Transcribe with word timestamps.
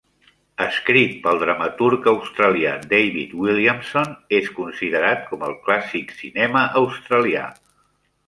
Escrit 0.63 1.11
pel 1.25 1.41
dramaturg 1.41 2.07
australià 2.11 2.71
David 2.93 3.35
Williamson, 3.43 4.15
és 4.39 4.49
considerat 4.61 5.23
com 5.33 5.45
el 5.49 5.55
clàssic 5.69 6.15
cinema 6.23 6.65
australià. 6.81 7.45